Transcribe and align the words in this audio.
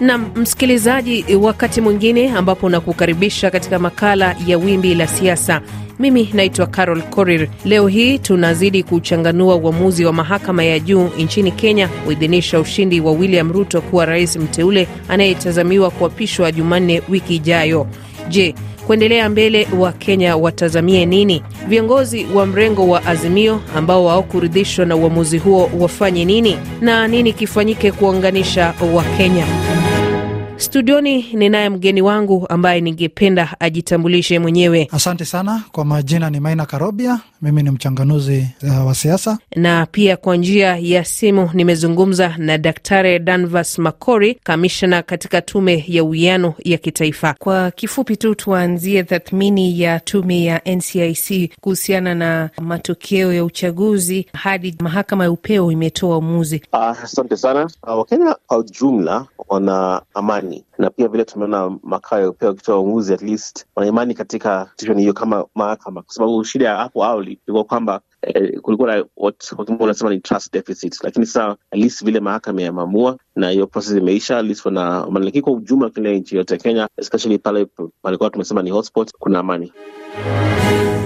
Na 0.00 0.18
msikilizaji, 0.18 1.24
wakati 1.40 1.80
mwingine 1.80 2.30
ambapo 2.30 2.68
nakukaribisha 2.68 3.50
katika 3.50 3.78
makala 3.78 4.36
ya 4.46 4.58
Wimbi 4.58 4.94
la 4.94 5.06
Siasa. 5.06 5.60
Mimi 5.98 6.30
naitwa 6.34 6.66
Carol 6.66 7.02
Korir. 7.02 7.48
Leo 7.64 7.86
hii 7.88 8.18
tunazidi 8.18 8.82
kuchanganua 8.82 9.54
uamuzi 9.56 10.04
wa 10.04 10.12
mahakama 10.12 10.64
ya 10.64 10.78
juu 10.78 11.08
nchini 11.18 11.52
Kenya 11.52 11.88
kuidhinisha 11.88 12.60
ushindi 12.60 13.00
wa 13.00 13.12
William 13.12 13.52
Ruto 13.52 13.80
kuwa 13.80 14.06
rais 14.06 14.36
mteule 14.36 14.88
anayetazamiwa 15.08 15.90
kuapishwa 15.90 16.52
Jumanne 16.52 17.02
wiki 17.08 17.34
ijayo. 17.36 17.86
Je, 18.28 18.54
kuendelea 18.86 19.28
mbele 19.28 19.68
wa 19.78 19.92
Kenya 19.92 20.36
watazamie 20.36 21.06
nini? 21.06 21.42
Viongozi 21.68 22.26
wa 22.34 22.46
mrengo 22.46 22.88
wa 22.88 23.06
Azimio 23.06 23.60
ambao 23.76 24.08
hawakuridhishwa 24.08 24.86
na 24.86 24.96
uamuzi 24.96 25.38
huo 25.38 25.70
wafanye 25.78 26.24
nini, 26.24 26.56
na 26.80 27.08
nini 27.08 27.32
kifanyike 27.32 27.92
kuunganisha 27.92 28.74
Wakenya? 28.94 29.46
Studioni 30.60 31.26
ninaye 31.32 31.68
mgeni 31.68 32.02
wangu 32.02 32.46
ambaye 32.48 32.80
ningependa 32.80 33.56
ajitambulishe 33.60 34.38
mwenyewe. 34.38 34.88
Asante 34.92 35.24
sana 35.24 35.62
kwa 35.72 35.84
majina, 35.84 36.30
ni 36.30 36.40
Maina 36.40 36.66
Karobia. 36.66 37.20
Mimi 37.42 37.62
ni 37.62 37.70
mchanganuzi 37.70 38.46
uh, 38.62 38.86
wa 38.86 38.94
siasa, 38.94 39.38
na 39.56 39.86
pia 39.86 40.16
kwa 40.16 40.36
njia 40.36 40.76
ya 40.76 41.04
simu 41.04 41.50
nimezungumza 41.54 42.34
na 42.38 42.58
Daktari 42.58 43.18
Danvas 43.18 43.78
Makori, 43.78 44.34
kamishna 44.34 45.02
katika 45.02 45.42
tume 45.42 45.84
ya 45.88 46.04
uwiano 46.04 46.54
ya 46.64 46.78
kitaifa. 46.78 47.34
Kwa 47.38 47.70
kifupi 47.70 48.16
tu, 48.16 48.34
tuanzie 48.34 49.02
tathmini 49.02 49.80
ya 49.80 50.00
tume 50.00 50.44
ya 50.44 50.60
NCIC 50.76 51.52
kuhusiana 51.60 52.14
na 52.14 52.50
matokeo 52.60 53.32
ya 53.32 53.44
uchaguzi 53.44 54.26
hadi 54.32 54.74
mahakama 54.80 55.24
ya 55.24 55.30
upeo 55.30 55.72
imetoa 55.72 56.08
uamuzi. 56.16 56.62
Asante 56.72 57.34
uh, 57.34 57.40
sana. 57.40 57.70
Uh, 57.82 57.98
Wakenya 57.98 58.36
kwa 58.46 58.58
ujumla 58.58 59.26
wana 59.48 60.02
amani 60.14 60.49
na 60.78 60.90
pia 60.90 61.08
vile 61.08 61.24
tumeona 61.24 61.78
makao 61.82 62.32
pia 62.32 62.48
wakitoa 62.48 62.78
uamuzi, 62.80 63.14
at 63.14 63.22
least 63.22 63.66
wana 63.76 63.88
imani 63.88 64.14
katika 64.14 64.60
institution 64.62 64.98
hiyo 65.00 65.12
kama 65.12 65.46
mahakama, 65.54 66.02
kwa 66.02 66.14
sababu 66.14 66.44
shida 66.44 66.68
ya 66.68 66.76
hapo 66.76 67.04
awali 67.04 67.32
ilikuwa 67.46 67.64
kwamba 67.64 68.00
eh, 68.22 68.60
kulikuwa 68.60 68.96
na 68.96 69.04
unasema 69.78 70.10
ni 70.10 70.20
trust 70.20 70.52
deficit, 70.52 70.98
lakini 71.04 71.26
sasa 71.26 71.50
at 71.50 71.78
least 71.78 72.04
vile 72.04 72.20
mahakama 72.20 72.62
yameamua 72.62 73.16
na 73.36 73.50
hiyo 73.50 73.66
process 73.66 73.96
imeisha, 73.96 74.38
at 74.38 74.46
least 74.46 74.64
wana 74.66 74.96
amani. 75.04 75.42
Kwa 75.42 75.52
ujumla 75.52 75.90
kile 75.90 76.20
nchi 76.20 76.36
yote 76.36 76.56
Kenya, 76.58 76.88
especially 76.96 77.38
pale 77.38 77.66
palikuwa 78.02 78.30
tumesema 78.30 78.62
ni 78.62 78.70
hotspot, 78.70 79.12
kuna 79.18 79.38
amani. 79.38 79.72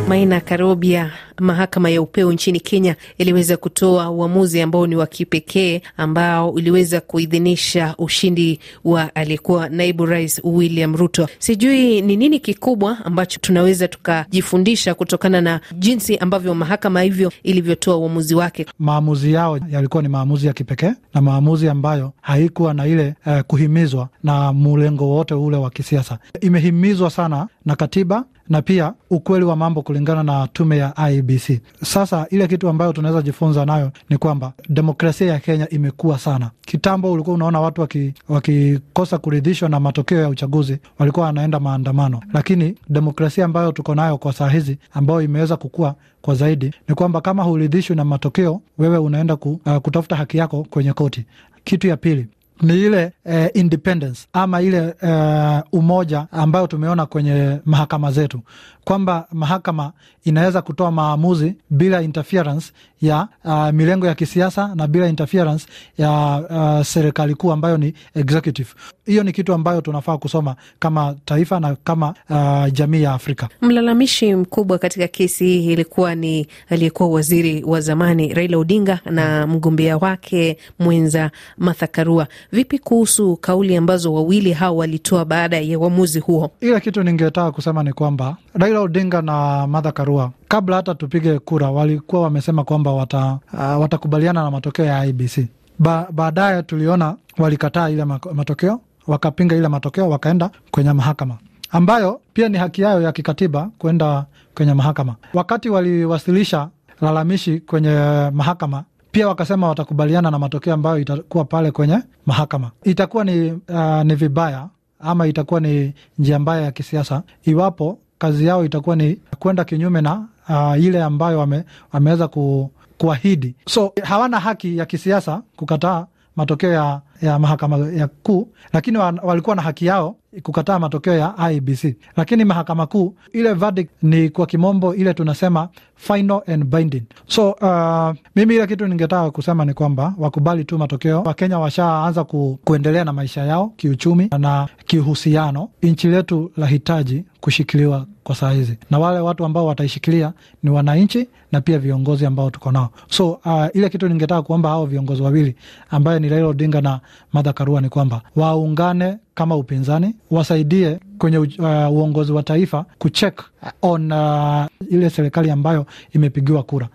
Maina 0.08 0.40
Karobia, 0.40 1.10
mahakama 1.40 1.90
ya 1.90 2.02
upeo 2.02 2.32
nchini 2.32 2.60
Kenya 2.60 2.96
iliweza 3.18 3.56
kutoa 3.56 4.10
uamuzi 4.10 4.60
ambao 4.62 4.86
ni 4.86 4.96
wa 4.96 5.06
kipekee 5.06 5.80
ambao 5.96 6.50
uliweza 6.50 7.00
kuidhinisha 7.00 7.94
ushindi 7.98 8.60
wa 8.84 9.14
aliyekuwa 9.14 9.68
naibu 9.68 10.06
rais 10.06 10.40
William 10.44 10.96
Ruto. 10.96 11.28
Sijui 11.38 12.02
ni 12.02 12.16
nini 12.16 12.40
kikubwa 12.40 12.98
ambacho 13.04 13.38
tunaweza 13.40 13.88
tukajifundisha 13.88 14.94
kutokana 14.94 15.40
na 15.40 15.60
jinsi 15.78 16.16
ambavyo 16.16 16.54
mahakama 16.54 17.02
hivyo 17.02 17.32
ilivyotoa 17.42 17.96
uamuzi 17.96 18.34
wake. 18.34 18.66
Maamuzi 18.78 19.32
yao 19.32 19.58
yalikuwa 19.70 20.02
ni 20.02 20.08
maamuzi 20.08 20.46
ya 20.46 20.52
kipekee 20.52 20.92
na 21.14 21.20
maamuzi 21.20 21.68
ambayo 21.68 22.12
haikuwa 22.20 22.74
na 22.74 22.86
ile 22.86 23.14
eh, 23.26 23.44
kuhimizwa 23.46 24.08
na 24.22 24.52
mlengo 24.52 25.08
wote 25.08 25.34
ule 25.34 25.56
wa 25.56 25.70
kisiasa. 25.70 26.18
Imehimizwa 26.40 27.10
sana 27.10 27.48
na 27.66 27.76
katiba 27.76 28.24
na 28.48 28.62
pia 28.62 28.92
ukweli 29.10 29.44
wa 29.44 29.56
mambo 29.56 29.82
kulingana 29.82 30.22
na 30.22 30.46
tume 30.52 30.78
ya 30.78 30.94
IEBC. 31.10 31.60
Sasa 31.82 32.26
ile 32.30 32.48
kitu 32.48 32.68
ambayo 32.68 32.92
tunaweza 32.92 33.22
jifunza 33.22 33.64
nayo 33.66 33.90
ni 34.10 34.16
kwamba 34.18 34.52
demokrasia 34.68 35.32
ya 35.32 35.38
Kenya 35.38 35.68
imekuwa 35.70 36.18
sana. 36.18 36.50
Kitambo 36.60 37.12
ulikuwa 37.12 37.34
unaona 37.36 37.60
watu 37.60 37.80
wakikosa 38.28 39.16
waki 39.16 39.22
kuridhishwa 39.24 39.68
na 39.68 39.80
matokeo 39.80 40.20
ya 40.20 40.28
uchaguzi 40.28 40.78
walikuwa 40.98 41.26
wanaenda 41.26 41.60
maandamano, 41.60 42.20
lakini 42.32 42.74
demokrasia 42.88 43.44
ambayo 43.44 43.72
tuko 43.72 43.94
nayo 43.94 44.18
kwa 44.18 44.32
saa 44.32 44.48
hizi 44.48 44.78
ambayo 44.92 45.22
imeweza 45.22 45.56
kukua 45.56 45.94
kwa 46.22 46.34
zaidi 46.34 46.70
ni 46.88 46.94
kwamba 46.94 47.20
kama 47.20 47.42
huridhishwi 47.42 47.96
na 47.96 48.04
matokeo, 48.04 48.60
wewe 48.78 48.98
unaenda 48.98 49.36
ku, 49.36 49.60
uh, 49.66 49.76
kutafuta 49.76 50.16
haki 50.16 50.38
yako 50.38 50.66
kwenye 50.70 50.92
koti. 50.92 51.24
Kitu 51.64 51.86
ya 51.88 51.96
pili 51.96 52.26
ni 52.62 52.80
ile 52.80 53.12
eh, 53.24 53.50
independence 53.54 54.26
ama 54.32 54.60
ile 54.62 54.94
eh, 55.02 55.62
umoja 55.72 56.26
ambayo 56.32 56.66
tumeona 56.66 57.06
kwenye 57.06 57.58
mahakama 57.64 58.12
zetu 58.12 58.40
kwamba 58.84 59.26
mahakama 59.32 59.92
inaweza 60.24 60.62
kutoa 60.62 60.90
maamuzi 60.90 61.54
bila 61.70 62.02
interference 62.02 62.72
ya 63.02 63.28
uh, 63.44 63.70
milengo 63.70 64.06
ya 64.06 64.14
kisiasa 64.14 64.74
na 64.74 64.86
bila 64.86 65.08
interference 65.08 65.66
ya 65.98 66.10
uh, 66.50 66.86
serikali 66.86 67.34
kuu 67.34 67.52
ambayo 67.52 67.76
ni 67.76 67.94
executive. 68.14 68.68
Hiyo 69.06 69.22
ni 69.22 69.32
kitu 69.32 69.52
ambayo 69.52 69.80
tunafaa 69.80 70.16
kusoma 70.18 70.56
kama 70.78 71.14
taifa 71.24 71.60
na 71.60 71.76
kama 71.84 72.14
uh, 72.30 72.72
jamii 72.72 73.02
ya 73.02 73.12
Afrika. 73.12 73.48
Mlalamishi 73.60 74.34
mkubwa 74.34 74.78
katika 74.78 75.08
kesi 75.08 75.44
hii 75.44 75.72
ilikuwa 75.72 76.14
ni 76.14 76.46
aliyekuwa 76.68 77.08
waziri 77.08 77.64
wa 77.64 77.80
zamani 77.80 78.34
Raila 78.34 78.58
Odinga 78.58 79.00
na 79.10 79.46
mgombea 79.46 79.96
wake 79.96 80.58
mwenza 80.78 81.30
Martha 81.58 81.86
Karua. 81.86 82.26
Vipi 82.52 82.78
kuhusu 82.78 83.36
kauli 83.36 83.76
ambazo 83.76 84.14
wawili 84.14 84.52
hao 84.52 84.76
walitoa 84.76 85.24
baada 85.24 85.60
ya 85.60 85.78
uamuzi 85.78 86.18
huo? 86.20 86.50
Ile 86.60 86.80
kitu 86.80 87.02
ningetaka 87.02 87.52
kusema 87.52 87.82
ni 87.82 87.92
kwamba 87.92 88.36
Raila 88.54 88.73
Odinga 88.78 89.22
na 89.22 89.66
Martha 89.66 89.92
Karua 89.92 90.30
kabla 90.48 90.76
hata 90.76 90.94
tupige 90.94 91.38
kura 91.38 91.70
walikuwa 91.70 92.22
wamesema 92.22 92.64
kwamba 92.64 92.92
wata, 92.92 93.38
uh, 93.52 93.80
watakubaliana 93.80 94.42
na 94.42 94.50
matokeo 94.50 94.84
ya 94.84 95.04
IBC. 95.06 95.46
Ba, 95.78 96.08
baadaye 96.12 96.62
tuliona 96.62 97.16
walikataa 97.38 97.88
ile 97.90 98.04
matokeo, 98.04 98.80
wakapinga 99.06 99.56
ile 99.56 99.68
matokeo, 99.68 100.08
wakaenda 100.08 100.50
kwenye 100.70 100.92
mahakama 100.92 101.36
ambayo 101.70 102.20
pia 102.32 102.48
ni 102.48 102.58
haki 102.58 102.82
yao 102.82 103.00
ya 103.02 103.12
kikatiba 103.12 103.70
kwenda 103.78 104.24
kwenye 104.54 104.74
mahakama. 104.74 105.14
Wakati 105.34 105.68
waliwasilisha 105.68 106.68
lalamishi 107.00 107.60
kwenye 107.60 107.94
mahakama 108.32 108.84
pia 109.12 109.28
wakasema 109.28 109.68
watakubaliana 109.68 110.30
na 110.30 110.38
matokeo 110.38 110.74
ambayo 110.74 110.98
itakuwa 110.98 111.44
pale 111.44 111.70
kwenye 111.70 111.98
mahakama. 112.26 112.70
Itakuwa 112.84 113.24
ni, 113.24 113.52
uh, 113.52 114.02
ni 114.04 114.14
vibaya 114.14 114.68
ama 115.00 115.26
itakuwa 115.26 115.60
ni 115.60 115.94
njia 116.18 116.38
mbaya 116.38 116.62
ya 116.62 116.72
kisiasa 116.72 117.22
iwapo 117.44 117.98
kazi 118.18 118.46
yao 118.46 118.64
itakuwa 118.64 118.96
ni 118.96 119.18
kwenda 119.38 119.64
kinyume 119.64 120.00
na 120.00 120.24
uh, 120.48 120.82
ile 120.84 121.02
ambayo 121.02 121.38
wame, 121.38 121.64
wameweza 121.92 122.28
ku, 122.28 122.70
kuahidi. 122.98 123.54
So 123.68 123.92
hawana 124.02 124.40
haki 124.40 124.78
ya 124.78 124.86
kisiasa 124.86 125.42
kukataa 125.56 126.06
matokeo 126.36 126.72
ya, 126.72 127.00
ya 127.24 127.38
mahakama 127.38 127.76
ya 127.78 128.08
kuu, 128.08 128.48
lakini 128.72 128.98
walikuwa 128.98 129.56
na 129.56 129.62
haki 129.62 129.86
yao 129.86 130.16
kukataa 130.42 130.78
matokeo 130.78 131.14
ya 131.14 131.34
IBC. 131.52 131.96
Lakini 132.16 132.44
mahakama 132.44 132.86
kuu 132.86 133.14
ile 133.32 133.52
verdict 133.54 133.90
ni 134.02 134.28
kwa 134.30 134.46
kimombo 134.46 134.94
ile 134.94 135.14
tunasema 135.14 135.68
final 135.96 136.40
and 136.46 136.64
binding. 136.64 137.02
So 137.26 137.50
uh, 137.50 138.14
mimi 138.36 138.54
ile 138.54 138.66
kitu 138.66 138.86
ningetaka 138.86 139.30
kusema 139.30 139.64
ni 139.64 139.74
kwamba 139.74 140.14
wakubali 140.18 140.64
tu 140.64 140.78
matokeo. 140.78 141.22
Wakenya 141.22 141.58
washaanza 141.58 142.24
ku, 142.24 142.58
kuendelea 142.64 143.04
na 143.04 143.12
maisha 143.12 143.40
yao 143.44 143.72
kiuchumi 143.76 144.30
na 144.38 144.68
kihusiano. 144.86 145.68
Nchi 145.82 146.08
letu 146.08 146.50
lahitaji 146.56 147.24
kushikiliwa 147.40 148.06
kwa 148.24 148.34
saa 148.34 148.50
hizi, 148.52 148.78
na 148.90 148.98
wale 148.98 149.18
watu 149.20 149.44
ambao 149.44 149.66
wataishikilia 149.66 150.32
ni 150.62 150.70
wananchi 150.70 151.28
na 151.52 151.60
pia 151.60 151.78
viongozi 151.78 152.26
ambao 152.26 152.50
tuko 152.50 152.72
nao. 152.72 152.88
So 153.08 153.30
uh, 153.44 153.66
ile 153.74 153.88
kitu 153.88 154.08
ningetaka 154.08 154.42
kuomba 154.42 154.68
hao 154.68 154.86
viongozi 154.86 155.22
wawili 155.22 155.56
ambaye 155.90 156.20
ni 156.20 156.28
Raila 156.28 156.46
Odinga 156.46 156.80
na 156.80 157.00
Martha 157.32 157.52
Karua 157.52 157.80
ni 157.80 157.88
kwamba 157.88 158.22
waungane 158.36 159.16
kama 159.34 159.56
upinzani, 159.56 160.14
wasaidie 160.30 160.98
kwenye 161.18 161.38
uh, 161.38 161.46
uongozi 161.92 162.32
wa 162.32 162.42
taifa 162.42 162.84
kucheck 162.98 163.42
on 163.82 164.12
uh, 164.12 164.66
ile 164.90 165.10
serikali 165.10 165.50
ambayo 165.50 165.86
imepigiwa 166.12 166.62
kura. 166.62 166.88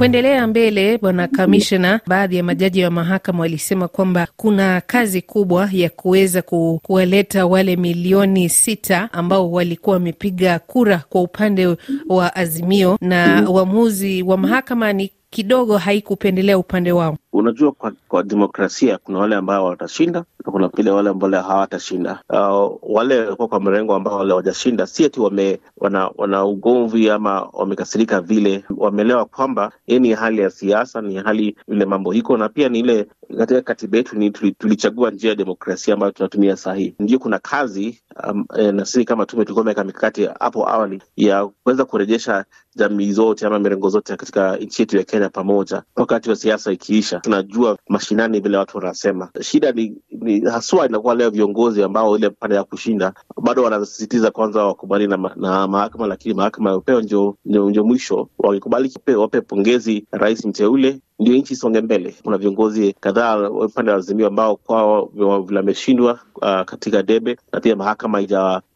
Kuendelea 0.00 0.46
mbele, 0.46 0.98
bwana 0.98 1.28
kamishna, 1.28 2.00
baadhi 2.06 2.36
ya 2.36 2.42
majaji 2.44 2.84
wa 2.84 2.90
mahakama 2.90 3.38
walisema 3.40 3.88
kwamba 3.88 4.28
kuna 4.36 4.80
kazi 4.86 5.22
kubwa 5.22 5.68
ya 5.72 5.90
kuweza 5.90 6.42
ku, 6.42 6.80
kuwaleta 6.82 7.46
wale 7.46 7.76
milioni 7.76 8.48
sita 8.48 9.08
ambao 9.12 9.52
walikuwa 9.52 9.94
wamepiga 9.94 10.58
kura 10.58 11.02
kwa 11.08 11.22
upande 11.22 11.76
wa 12.08 12.36
Azimio, 12.36 12.98
na 13.00 13.50
uamuzi 13.50 14.22
wa 14.22 14.36
mahakama 14.36 14.92
ni 14.92 15.10
kidogo 15.30 15.76
haikupendelea 15.78 16.58
upande 16.58 16.92
wao. 16.92 17.16
Unajua, 17.32 17.72
kwa, 17.72 17.92
kwa 18.08 18.22
demokrasia 18.22 18.98
kuna 18.98 19.18
wale 19.18 19.36
ambao 19.36 19.64
watashinda 19.66 20.24
na 20.46 20.52
kuna 20.52 20.68
vile 20.68 20.90
wale 20.90 21.10
ambao 21.10 21.30
hawatashinda. 21.42 22.22
Uh, 22.28 22.78
wale 22.82 23.20
walikuwa 23.24 23.48
kwa 23.48 23.60
mrengo 23.60 23.94
ambao 23.94 24.18
wale 24.18 24.32
wajashinda, 24.32 24.86
si 24.86 25.04
ati 25.04 25.20
wame 25.20 25.60
wana, 25.76 26.10
wana 26.16 26.44
ugomvi 26.44 27.10
ama 27.10 27.40
wamekasirika, 27.52 28.20
vile 28.20 28.64
wameelewa 28.76 29.24
kwamba 29.24 29.72
hii 29.86 29.98
ni 29.98 30.12
hali 30.14 30.42
ya 30.42 30.50
siasa, 30.50 31.00
ni 31.00 31.16
hali 31.16 31.56
vile 31.68 31.84
mambo 31.84 32.14
iko, 32.14 32.36
na 32.36 32.48
pia 32.48 32.68
ni 32.68 32.78
ile 32.78 33.06
katika 33.38 33.62
katiba 33.62 33.96
yetu 33.98 34.16
ni 34.18 34.30
tulichagua 34.30 35.10
njia 35.10 35.30
ya 35.30 35.36
demokrasia 35.36 35.94
ambayo 35.94 36.12
tunatumia 36.12 36.56
sahii. 36.56 36.94
Ndio 36.98 37.18
kuna 37.18 37.38
kazi 37.38 38.02
um, 38.30 38.44
e, 38.58 38.72
na 38.72 38.84
sisi 38.84 39.04
kama 39.04 39.26
tume 39.26 39.44
tulikuwa 39.44 39.64
meweka 39.64 39.84
mikakati 39.84 40.24
hapo 40.40 40.68
awali 40.68 41.02
ya 41.16 41.46
kuweza 41.46 41.84
kurejesha 41.84 42.44
jamii 42.76 43.12
zote 43.12 43.46
ama 43.46 43.58
mirengo 43.58 43.88
zote 43.88 44.16
katika 44.16 44.56
nchi 44.56 44.82
yetu 44.82 44.96
ya 44.96 45.02
Kenya 45.04 45.28
pamoja. 45.28 45.82
Wakati 45.96 46.30
wa 46.30 46.36
siasa 46.36 46.72
ikiisha, 46.72 47.19
tunajua 47.20 47.78
mashinani 47.88 48.40
vile 48.40 48.56
watu 48.56 48.76
wanasema. 48.78 49.28
Shida 49.40 49.72
ni, 49.72 49.96
ni 50.10 50.40
haswa 50.40 50.86
inakuwa 50.86 51.14
leo 51.14 51.30
viongozi 51.30 51.82
ambao 51.82 52.16
ile 52.18 52.30
pande 52.30 52.56
ya 52.56 52.64
kushinda 52.64 53.12
bado 53.42 53.62
wanasisitiza 53.62 54.30
kwanza 54.30 54.64
wakubali 54.64 55.06
na, 55.06 55.16
na 55.36 55.66
mahakama, 55.68 56.06
lakini 56.06 56.34
mahakama 56.34 56.70
ya 56.70 56.76
upeo 56.76 57.00
ndio, 57.00 57.36
ndio, 57.44 57.84
mwisho. 57.84 58.28
Wakikubali 58.38 58.92
wape 59.16 59.40
pongezi 59.40 60.06
rais 60.12 60.44
mteule 60.44 61.00
ndio 61.20 61.34
nchi 61.36 61.52
isonge 61.54 61.80
mbele. 61.80 62.14
Kuna 62.24 62.38
viongozi 62.38 62.92
kadhaa 63.00 63.50
upande 63.50 63.90
wa 63.90 63.96
Azimio 63.96 64.26
ambao 64.26 64.56
kwao 64.56 65.10
vimeshindwa 65.46 66.12
uh, 66.36 66.60
katika 66.62 67.02
debe 67.02 67.36
na 67.52 67.60
pia 67.60 67.76
mahakama 67.76 68.18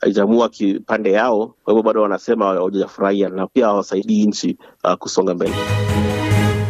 haijamua 0.01 0.49
kipande 0.49 1.13
yao, 1.13 1.47
kwa 1.65 1.73
hivyo 1.75 1.83
bado 1.83 2.03
wanasema 2.03 2.45
hawajafurahia 2.45 3.29
na 3.29 3.47
pia 3.47 3.67
hawasaidii 3.67 4.27
nchi 4.27 4.57
uh, 4.85 4.93
kusonga 4.95 5.35
mbele. 5.35 5.55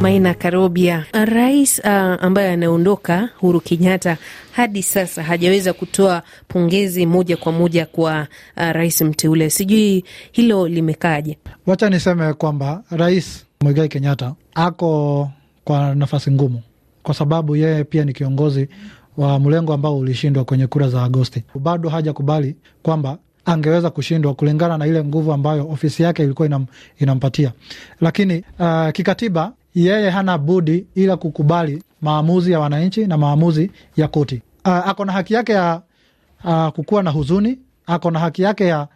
Maina 0.05 0.35
Karobia, 0.35 1.07
rais 1.13 1.79
uh, 1.79 1.87
ambaye 2.25 2.51
anaondoka 2.53 3.29
Uhuru 3.43 3.61
Kenyatta 3.61 4.17
hadi 4.53 4.83
sasa 4.83 5.23
hajaweza 5.23 5.73
kutoa 5.73 6.23
pongezi 6.49 7.07
moja 7.07 7.37
kwa 7.37 7.53
moja 7.53 7.87
kwa 7.87 8.27
uh, 8.57 8.71
rais 8.71 9.03
mteule. 9.03 9.51
Sijui 9.51 10.05
hilo 10.33 10.69
limekaaje? 10.69 11.39
Wacha 11.67 11.91
niseme 11.91 12.33
kwamba 12.33 12.83
rais 12.91 13.47
Mwigai 13.61 13.89
Kenyatta 13.89 14.35
ako 14.55 15.31
kwa 15.65 15.95
nafasi 15.95 16.31
ngumu, 16.31 16.63
kwa 17.03 17.15
sababu 17.15 17.57
yeye 17.57 17.85
pia 17.85 18.05
ni 18.05 18.13
kiongozi 18.13 18.69
wa 19.17 19.41
mlengo 19.41 19.73
ambao 19.73 19.99
ulishindwa 19.99 20.45
kwenye 20.45 20.67
kura 20.67 20.89
za 20.89 21.03
Agosti. 21.05 21.43
Bado 21.55 21.89
hajakubali 21.89 22.57
kwamba 22.83 23.19
angeweza 23.45 23.91
kushindwa 23.91 24.35
kulingana 24.35 24.79
na 24.79 24.87
ile 24.87 25.05
nguvu 25.05 25.33
ambayo 25.33 25.69
ofisi 25.71 26.03
yake 26.03 26.23
ilikuwa 26.25 26.47
inam, 26.47 26.67
inampatia, 26.99 27.53
lakini 28.01 28.45
uh, 28.59 28.91
kikatiba 28.91 29.53
yeye 29.75 30.11
hana 30.11 30.39
budi 30.39 30.87
ila 30.95 31.17
kukubali 31.17 31.83
maamuzi 32.03 32.53
ya 32.53 32.61
wananchi 32.61 33.07
na 33.07 33.19
maamuzi 33.19 33.71
ya 33.97 34.09
koti. 34.09 34.43
Uh, 34.65 34.71
ako 34.89 35.05
na 35.05 35.13
haki 35.13 35.35
yake 35.35 35.53
ya 35.53 35.83
uh, 36.45 36.69
kukuwa 36.69 37.03
na 37.03 37.11
huzuni, 37.11 37.59
ako 37.87 38.11
na 38.11 38.19
haki 38.19 38.43
yake 38.43 38.67
ya 38.67 38.89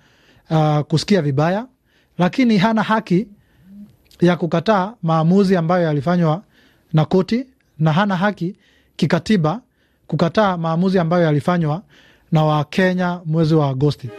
uh, 0.50 0.80
kusikia 0.80 1.22
vibaya, 1.22 1.66
lakini 2.18 2.58
hana 2.58 2.82
haki 2.82 3.26
ya 4.20 4.36
kukataa 4.36 4.94
maamuzi 5.02 5.56
ambayo 5.56 5.84
yalifanywa 5.84 6.42
na 6.92 7.04
koti, 7.04 7.46
na 7.78 7.92
hana 7.92 8.16
haki 8.16 8.56
kikatiba 8.96 9.60
kukataa 10.06 10.56
maamuzi 10.56 10.98
ambayo 10.98 11.24
yalifanywa 11.24 11.82
na 12.32 12.44
Wakenya 12.44 13.20
mwezi 13.26 13.54
wa 13.54 13.68
Agosti. 13.68 14.10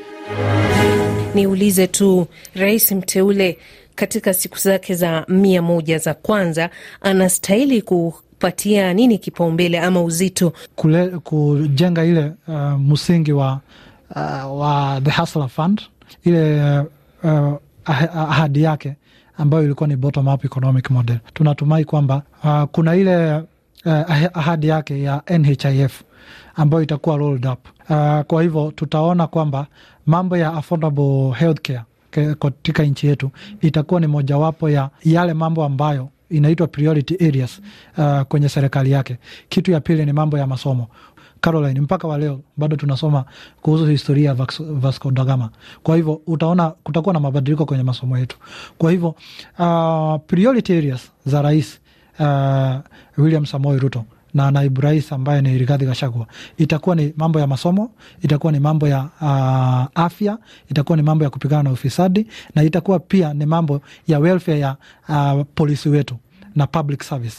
Niulize 1.36 1.88
tu, 1.88 2.28
rais 2.56 2.92
mteule 2.92 3.58
katika 4.00 4.34
siku 4.34 4.58
zake 4.58 4.96
za 4.96 5.26
mia 5.28 5.62
moja 5.62 5.98
za 5.98 6.14
kwanza 6.14 6.70
anastahili 7.02 7.82
kupatia 7.82 8.94
nini 8.94 9.18
kipaumbele 9.18 9.80
ama 9.80 10.02
uzito 10.04 10.54
Kule, 10.76 11.08
kujenga 11.08 12.06
ile 12.06 12.32
uh, 12.48 12.56
msingi 12.80 13.32
wa, 13.32 13.60
uh, 14.16 14.60
wa 14.62 15.02
the 15.04 15.12
Hustler 15.12 15.48
Fund 15.50 15.82
ile 16.26 16.62
uh, 17.24 17.54
ahadi 18.16 18.64
yake 18.64 18.96
ambayo 19.38 19.64
ilikuwa 19.64 19.88
ni 19.88 19.96
bottom 19.96 20.28
up 20.28 20.46
economic 20.46 20.90
model. 20.90 21.18
Tunatumai 21.34 21.86
kwamba 21.86 22.22
uh, 22.44 22.64
kuna 22.64 22.96
ile 22.96 23.36
uh, 23.86 24.38
ahadi 24.38 24.68
yake 24.68 25.04
ya 25.04 25.22
NHIF 25.40 26.02
ambayo 26.56 26.84
itakuwa 26.84 27.18
rolled 27.18 27.46
up. 27.46 27.60
Uh, 27.90 28.20
kwa 28.22 28.42
hivyo 28.44 28.72
tutaona 28.76 29.28
kwamba 29.28 29.68
mambo 30.06 30.38
ya 30.38 30.54
affordable 30.54 31.32
healthcare 31.40 31.82
katika 32.40 32.84
nchi 32.84 33.08
yetu 33.08 33.32
itakuwa 33.62 34.00
ni 34.02 34.08
mojawapo 34.08 34.70
ya 34.70 34.90
yale 35.04 35.34
mambo 35.34 35.64
ambayo 35.64 36.10
inaitwa 36.30 36.68
priority 36.68 37.28
areas 37.28 37.62
uh, 37.98 38.22
kwenye 38.22 38.50
serikali 38.50 38.92
yake. 38.92 39.18
Kitu 39.50 39.72
ya 39.72 39.80
pili 39.80 40.06
ni 40.06 40.14
mambo 40.14 40.38
ya 40.38 40.48
masomo. 40.48 40.88
Caroline, 41.42 41.82
mpaka 41.82 42.08
wa 42.08 42.18
leo 42.18 42.40
bado 42.58 42.76
tunasoma 42.76 43.26
kuhusu 43.62 43.86
historia 43.86 44.30
ya 44.30 44.46
Vasco 44.60 45.12
da 45.12 45.26
Gama. 45.26 45.50
Kwa 45.84 45.96
hivyo 45.96 46.22
utaona 46.28 46.70
kutakuwa 46.70 47.14
na 47.14 47.20
mabadiliko 47.20 47.66
kwenye 47.66 47.84
masomo 47.84 48.18
yetu. 48.18 48.38
Kwa 48.78 48.92
hivyo 48.92 49.16
uh, 49.60 50.16
priority 50.28 50.78
areas 50.78 51.12
za 51.26 51.42
rais 51.42 51.80
uh, 52.20 52.76
William 53.18 53.46
Samoei 53.46 53.80
Ruto 53.80 54.06
na 54.40 54.52
naibu 54.52 54.82
rais 54.82 55.12
ambaye 55.14 55.42
ni 55.42 55.58
Rigathi 55.58 55.86
Gachagua 55.86 56.28
itakuwa 56.58 56.96
ni 56.96 57.14
mambo 57.18 57.40
ya 57.40 57.48
masomo, 57.48 57.92
itakuwa 58.22 58.52
ni 58.52 58.60
mambo 58.60 58.88
ya 58.88 59.10
uh, 59.22 60.02
afya, 60.06 60.38
itakuwa 60.72 60.98
ni 60.98 61.04
mambo 61.04 61.24
ya 61.24 61.30
kupigana 61.30 61.64
na 61.64 61.72
ufisadi 61.72 62.28
na 62.56 62.64
itakuwa 62.64 63.00
pia 63.00 63.34
ni 63.34 63.46
mambo 63.46 63.82
ya 64.08 64.20
welfare 64.20 64.60
ya 64.60 64.76
uh, 65.10 65.42
polisi 65.56 65.90
wetu 65.90 66.16
na 66.56 66.68
public 66.68 67.04
service. 67.04 67.38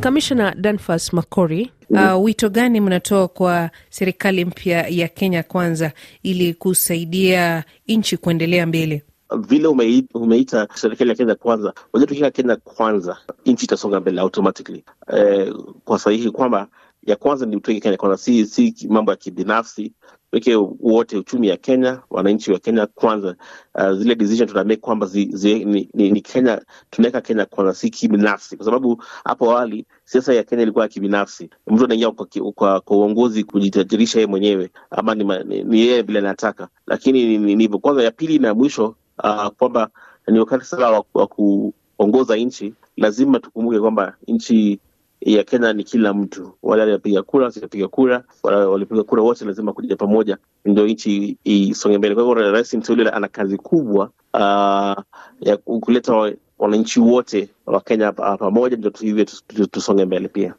Kamishna 0.00 0.54
Danfas 0.54 1.12
Makori, 1.12 1.70
uh, 1.90 2.24
wito 2.24 2.50
gani 2.50 2.80
mnatoa 2.80 3.28
kwa 3.28 3.70
serikali 3.90 4.44
mpya 4.44 4.86
ya 4.88 5.08
Kenya 5.08 5.42
Kwanza 5.42 5.92
ili 6.22 6.54
kusaidia 6.54 7.64
nchi 7.88 8.16
kuendelea 8.16 8.66
mbele? 8.66 9.02
Vile 9.38 9.68
umeita, 9.68 10.18
umeita 10.18 10.68
serikali 10.74 11.10
ya 11.10 11.16
Kenya 11.16 11.34
Kwanza, 11.34 11.74
Unajua, 11.92 12.06
tukiweka 12.06 12.30
Kenya 12.42 12.56
Kwanza 12.56 13.18
nchi 13.46 13.64
itasonga 13.64 14.00
mbele 14.00 14.20
automatically, 14.20 14.84
eh, 15.14 15.54
kwa 15.84 15.98
sahihi 15.98 16.30
kwamba 16.30 16.68
ya 17.02 17.16
kwanza 17.16 17.46
ni 17.46 17.60
tuweke 17.60 17.80
Kenya 17.80 17.96
Kwanza, 17.96 18.16
si, 18.18 18.46
si 18.46 18.86
mambo 18.88 19.10
ya 19.10 19.16
kibinafsi 19.16 19.92
weke 20.32 20.54
wote 20.80 21.16
uchumi 21.16 21.48
ya 21.48 21.56
Kenya, 21.56 22.00
wananchi 22.10 22.52
wa 22.52 22.58
Kenya 22.58 22.86
kwanza. 22.86 23.36
Uh, 23.74 23.92
zile 23.92 24.14
decision 24.14 24.48
tunamake 24.48 24.76
kwamba 24.80 25.06
zi, 25.06 25.30
zi, 25.32 25.64
ni, 25.64 25.88
ni, 25.94 26.10
ni 26.10 26.20
Kenya, 26.20 26.62
tunaweka 26.90 27.20
Kenya 27.20 27.44
kwanza, 27.46 27.74
si 27.74 27.90
kibinafsi, 27.90 28.56
kwa 28.56 28.64
sababu 28.64 29.02
hapo 29.24 29.50
awali 29.50 29.86
siasa 30.04 30.34
ya 30.34 30.42
Kenya 30.42 30.62
ilikuwa 30.62 30.84
ya 30.84 30.88
kibinafsi. 30.88 31.50
Mtu 31.66 31.84
anaingia 31.84 32.10
kwa, 32.10 32.26
kwa, 32.54 32.80
kwa 32.80 32.96
uongozi 32.96 33.44
kujitajirisha 33.44 34.18
yeye 34.18 34.26
mwenyewe 34.26 34.70
ama 34.90 35.14
ni, 35.14 35.80
yeye 35.80 36.02
vile 36.02 36.18
anataka, 36.18 36.68
lakini 36.86 37.38
ni 37.38 37.62
hivyo 37.62 37.78
kwanza. 37.78 38.02
Ya 38.02 38.10
pili 38.10 38.38
na 38.38 38.54
mwisho 38.54 38.94
uh, 39.22 39.46
kwamba 39.48 39.88
ni 40.26 40.38
wakati 40.38 40.64
sasa 40.64 40.90
wa, 40.90 41.04
wa 41.14 41.26
kuongoza 41.26 42.36
nchi, 42.36 42.74
lazima 42.96 43.38
tukumbuke 43.40 43.80
kwamba 43.80 44.16
nchi 44.28 44.80
ya 45.20 45.44
Kenya 45.44 45.72
ni 45.72 45.84
kila 45.84 46.14
mtu, 46.14 46.52
wale 46.62 46.82
alipiga 46.82 47.22
kura, 47.22 47.44
wasipiga 47.44 47.88
kura, 47.88 48.24
walipiga 48.42 49.02
kura 49.02 49.22
wote 49.22 49.44
lazima 49.44 49.72
kuja 49.72 49.96
pamoja 49.96 50.38
ndio 50.64 50.86
nchi 50.86 51.38
isonge 51.44 51.98
mbele. 51.98 52.14
Kwa 52.14 52.24
hivyo 52.24 52.52
rais 52.52 52.74
mteule 52.74 53.10
ana 53.10 53.28
kazi 53.28 53.56
kubwa 53.56 54.10
uh, 54.34 55.02
ya 55.40 55.56
kuleta 55.56 56.32
wananchi 56.58 57.00
wote 57.00 57.48
wa 57.66 57.80
Kenya 57.80 58.12
pamoja, 58.12 58.76
ndio 58.76 58.92
hivyo 59.00 59.24
tusonge 59.70 60.04
mbele 60.04 60.28
pia. 60.28 60.54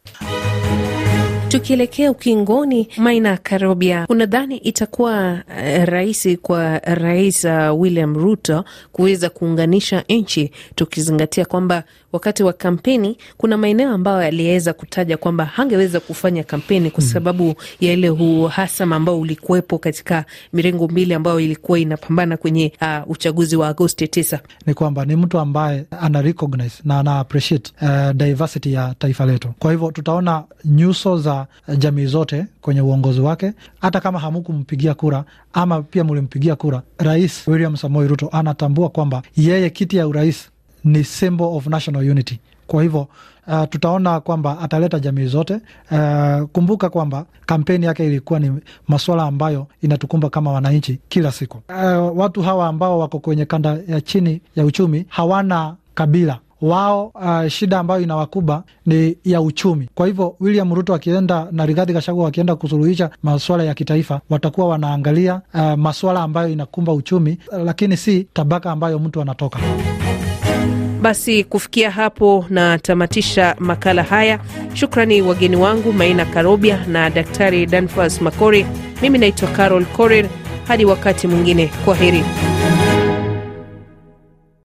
Tukielekea 1.54 2.12
ukingoni, 2.12 2.88
Maina 2.98 3.38
Karobia, 3.38 4.06
unadhani 4.10 4.58
itakuwa 4.58 5.32
uh, 5.34 5.84
rahisi 5.86 6.38
kwa 6.38 6.80
Rais 6.80 7.44
uh, 7.46 7.82
William 7.82 8.16
Ruto 8.18 8.66
kuweza 8.92 9.30
kuunganisha 9.30 10.04
nchi, 10.10 10.52
tukizingatia 10.76 11.46
kwamba 11.46 11.84
wakati 12.12 12.44
wa 12.44 12.54
kampeni 12.54 13.18
kuna 13.38 13.58
maeneo 13.58 13.92
ambayo 13.94 14.18
aliweza 14.18 14.74
kutaja 14.74 15.18
kwamba 15.18 15.46
hangeweza 15.46 16.00
kufanya 16.00 16.44
kampeni 16.44 16.92
kwa 16.92 17.04
sababu 17.04 17.56
ya 17.80 17.94
ile 17.94 18.10
uhasama 18.10 18.96
ambao 18.96 19.20
ulikuwepo 19.20 19.78
katika 19.78 20.26
mirengo 20.54 20.88
mbili 20.88 21.14
ambayo 21.14 21.40
ilikuwa 21.40 21.80
inapambana 21.80 22.38
kwenye 22.38 22.74
uh, 22.82 23.12
uchaguzi 23.12 23.56
wa 23.56 23.68
Agosti 23.68 24.08
tisa. 24.08 24.40
Ni 24.66 24.74
kwamba 24.74 25.06
ni 25.06 25.16
mtu 25.16 25.40
ambaye 25.40 25.86
ana 26.02 26.22
recognize 26.22 26.76
na 26.84 27.00
ana 27.00 27.20
appreciate 27.20 27.72
uh, 27.82 28.12
diversity 28.12 28.74
ya 28.74 28.96
taifa 29.00 29.26
letu. 29.26 29.48
Kwa 29.60 29.72
hivyo 29.72 29.92
tutaona 29.92 30.44
nyuso 30.66 31.18
za 31.18 31.43
jamii 31.78 32.06
zote 32.06 32.46
kwenye 32.62 32.82
uongozi 32.82 33.22
wake, 33.22 33.54
hata 33.82 34.00
kama 34.00 34.20
hamukumpigia 34.20 34.94
kura 34.94 35.24
ama 35.54 35.82
pia 35.82 36.04
mulimpigia 36.04 36.56
kura. 36.56 36.82
Rais 36.98 37.48
William 37.48 37.78
Samoei 37.78 38.08
Ruto 38.08 38.30
anatambua 38.32 38.90
kwamba 38.90 39.22
yeye 39.38 39.70
kiti 39.70 39.98
ya 39.98 40.08
urais 40.08 40.50
ni 40.84 41.04
symbol 41.04 41.48
of 41.48 41.68
national 41.68 42.10
unity. 42.12 42.40
Kwa 42.68 42.84
hivyo 42.84 43.08
uh, 43.48 43.64
tutaona 43.70 44.20
kwamba 44.20 44.60
ataleta 44.60 45.00
jamii 45.00 45.26
zote. 45.26 45.60
Uh, 45.92 46.42
kumbuka 46.52 46.90
kwamba 46.90 47.26
kampeni 47.46 47.86
yake 47.86 48.06
ilikuwa 48.08 48.40
ni 48.40 48.52
masuala 48.88 49.24
ambayo 49.24 49.68
inatukumba 49.82 50.30
kama 50.30 50.52
wananchi 50.52 51.00
kila 51.10 51.32
siku. 51.32 51.58
Uh, 51.70 52.18
watu 52.20 52.42
hawa 52.42 52.68
ambao 52.68 53.00
wako 53.00 53.20
kwenye 53.20 53.46
kanda 53.46 53.78
ya 53.88 54.02
chini 54.02 54.42
ya 54.56 54.66
uchumi 54.66 55.06
hawana 55.10 55.76
kabila 55.94 56.40
wao 56.64 57.12
uh, 57.16 57.48
shida 57.48 57.80
ambayo 57.80 58.02
inawakuba 58.02 58.64
ni 58.86 59.18
ya 59.26 59.42
uchumi. 59.42 59.90
Kwa 59.96 60.08
hivyo 60.08 60.36
William 60.40 60.74
Ruto 60.74 60.94
akienda 60.94 61.48
na 61.52 61.66
Rigathi 61.66 61.94
Gachagua 61.94 62.24
wakienda 62.26 62.56
kusuluhisha 62.56 63.10
masuala 63.24 63.64
ya 63.64 63.74
kitaifa, 63.74 64.22
watakuwa 64.30 64.68
wanaangalia 64.68 65.42
uh, 65.54 65.74
masuala 65.74 66.22
ambayo 66.24 66.50
inakumba 66.50 66.94
uchumi, 66.94 67.38
lakini 67.66 67.98
si 67.98 68.28
tabaka 68.34 68.72
ambayo 68.72 69.00
mtu 69.00 69.22
anatoka. 69.22 69.60
Basi 71.02 71.44
kufikia 71.44 71.92
hapo 71.92 72.46
na 72.50 72.80
tamatisha 72.80 73.56
makala 73.60 74.04
haya. 74.04 74.40
Shukrani 74.74 75.22
wageni 75.22 75.56
wangu 75.56 75.94
Maina 75.94 76.26
Karobia 76.26 76.86
na 76.88 77.10
Daktari 77.10 77.66
Danfas 77.66 78.22
Makori. 78.22 78.66
Mimi 79.02 79.18
naitwa 79.18 79.48
Carol 79.50 79.86
Korir. 79.86 80.26
Hadi 80.68 80.86
wakati 80.86 81.28
mwingine, 81.28 81.72
kwa 81.86 81.96
heri. 81.96 82.24